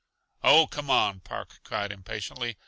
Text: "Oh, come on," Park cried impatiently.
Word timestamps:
"Oh, 0.43 0.65
come 0.65 0.89
on," 0.89 1.19
Park 1.19 1.59
cried 1.63 1.91
impatiently. 1.91 2.57